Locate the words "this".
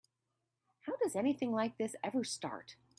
1.77-1.95